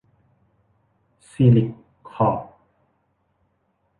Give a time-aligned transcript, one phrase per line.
[1.29, 1.69] ซีลิค
[2.11, 2.39] คอร์พ